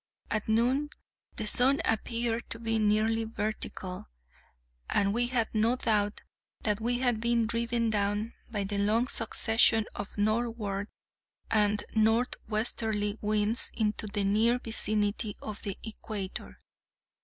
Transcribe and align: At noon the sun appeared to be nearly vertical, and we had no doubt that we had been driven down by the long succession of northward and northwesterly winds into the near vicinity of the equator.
At 0.31 0.47
noon 0.49 0.89
the 1.35 1.45
sun 1.45 1.79
appeared 1.85 2.49
to 2.49 2.57
be 2.59 2.79
nearly 2.79 3.23
vertical, 3.23 4.07
and 4.89 5.13
we 5.13 5.27
had 5.27 5.53
no 5.53 5.75
doubt 5.75 6.21
that 6.61 6.81
we 6.81 6.97
had 6.97 7.21
been 7.21 7.45
driven 7.45 7.91
down 7.91 8.33
by 8.49 8.63
the 8.63 8.79
long 8.79 9.07
succession 9.07 9.85
of 9.93 10.17
northward 10.17 10.87
and 11.51 11.83
northwesterly 11.93 13.19
winds 13.21 13.69
into 13.75 14.07
the 14.07 14.23
near 14.23 14.57
vicinity 14.57 15.37
of 15.39 15.61
the 15.61 15.77
equator. 15.83 16.63